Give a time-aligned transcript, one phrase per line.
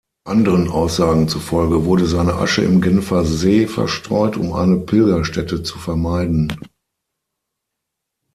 [0.27, 6.51] Anderen Aussagen zufolge wurde seine Asche im Genfersee verstreut, um eine Pilgerstätte zu vermeiden.